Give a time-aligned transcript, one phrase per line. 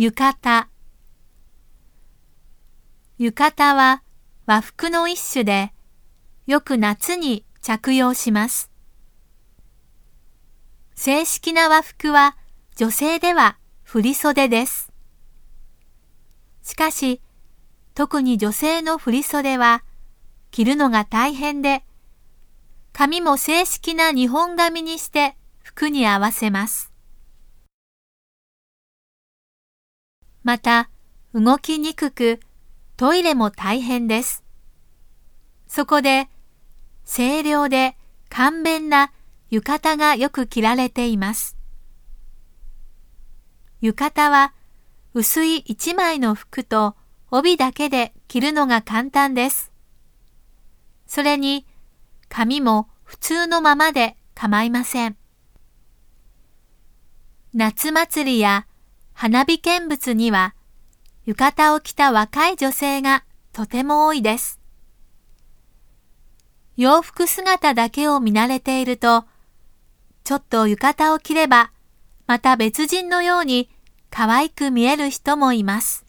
[0.00, 0.68] 浴衣
[3.18, 4.04] 浴衣は
[4.46, 5.72] 和服の一種で、
[6.46, 8.70] よく夏に着用します。
[10.94, 12.36] 正式な和服は
[12.76, 14.92] 女性では振袖です。
[16.62, 17.20] しかし、
[17.96, 19.82] 特に女性の振袖は
[20.52, 21.82] 着るのが大変で、
[22.92, 26.92] 髪も正式な日本髪にして服に合わせます。
[30.48, 30.88] また、
[31.34, 32.40] 動きにくく、
[32.96, 34.42] トイレも大変です。
[35.66, 36.30] そこで、
[37.04, 37.98] 清涼で
[38.30, 39.12] 簡便な
[39.50, 41.58] 浴衣がよく着られています。
[43.82, 44.54] 浴衣は
[45.12, 46.96] 薄い一枚の服と
[47.30, 49.70] 帯だけで着るのが簡単です。
[51.06, 51.66] それに
[52.30, 55.18] 髪も普通のままで構いません。
[57.52, 58.66] 夏祭りや
[59.20, 60.54] 花火見物には
[61.26, 64.60] 浴衣を着た若い女性がとても多いです。
[66.76, 69.24] 洋服姿だけを見慣れていると
[70.22, 71.72] ちょっと浴衣を着れば、
[72.28, 73.68] また別人のように
[74.08, 76.06] 可愛く見える人もいます。